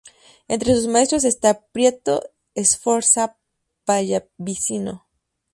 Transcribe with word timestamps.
Entre 0.47 0.73
sus 0.73 0.87
maestros 0.87 1.23
está 1.25 1.61
Pietro 1.67 2.23
Sforza 2.55 3.37
Pallavicino. 3.85 5.05